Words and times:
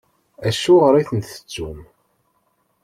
Acuɣeṛ 0.47 0.93
i 0.97 1.03
ten-tettum? 1.09 1.79